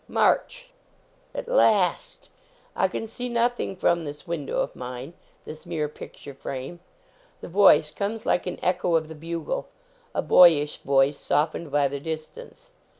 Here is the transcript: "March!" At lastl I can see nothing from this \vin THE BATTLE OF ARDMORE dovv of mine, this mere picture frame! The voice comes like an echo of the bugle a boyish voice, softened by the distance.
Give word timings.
"March!" 0.07 0.71
At 1.35 1.45
lastl 1.45 2.29
I 2.75 2.87
can 2.87 3.05
see 3.05 3.29
nothing 3.29 3.75
from 3.75 4.03
this 4.03 4.23
\vin 4.23 4.47
THE 4.47 4.53
BATTLE 4.53 4.63
OF 4.63 4.69
ARDMORE 4.69 4.69
dovv 4.69 4.71
of 4.71 4.75
mine, 4.75 5.13
this 5.45 5.65
mere 5.67 5.87
picture 5.87 6.33
frame! 6.33 6.79
The 7.41 7.47
voice 7.47 7.91
comes 7.91 8.25
like 8.25 8.47
an 8.47 8.57
echo 8.63 8.95
of 8.95 9.09
the 9.09 9.13
bugle 9.13 9.67
a 10.15 10.23
boyish 10.23 10.77
voice, 10.77 11.19
softened 11.19 11.69
by 11.69 11.87
the 11.87 11.99
distance. 11.99 12.71